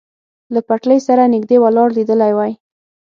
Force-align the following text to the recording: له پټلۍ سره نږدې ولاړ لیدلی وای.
له 0.53 0.59
پټلۍ 0.67 0.99
سره 1.07 1.23
نږدې 1.33 1.57
ولاړ 1.63 1.87
لیدلی 1.97 2.31
وای. 2.35 2.51